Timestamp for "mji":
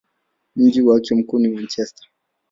0.55-0.81